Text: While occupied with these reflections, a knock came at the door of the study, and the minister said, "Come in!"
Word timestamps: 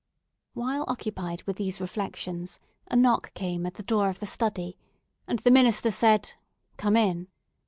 While 0.55 0.83
occupied 0.87 1.43
with 1.43 1.57
these 1.57 1.79
reflections, 1.79 2.59
a 2.89 2.95
knock 2.95 3.35
came 3.35 3.67
at 3.67 3.75
the 3.75 3.83
door 3.83 4.09
of 4.09 4.17
the 4.19 4.25
study, 4.25 4.75
and 5.27 5.37
the 5.37 5.51
minister 5.51 5.91
said, 5.91 6.31
"Come 6.77 6.97
in!" 6.97 7.27